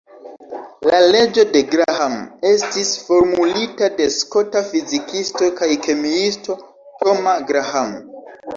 La 0.91 1.01
leĝo 1.15 1.43
de 1.55 1.61
Graham 1.73 2.15
estis 2.53 2.95
formulita 3.11 3.91
de 4.01 4.09
skota 4.17 4.65
fizikisto 4.73 5.53
kaj 5.63 5.71
kemiisto 5.87 6.59
Thomas 6.99 7.49
Graham. 7.53 7.97